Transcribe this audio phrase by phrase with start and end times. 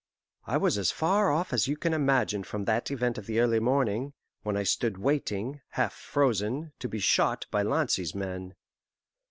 [0.47, 3.59] I was as far off as you can imagine from that event of the early
[3.59, 8.55] morning, when I stood waiting, half frozen, to be shot by Lancy's men.